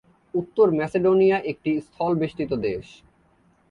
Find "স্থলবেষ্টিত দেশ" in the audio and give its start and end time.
1.87-2.85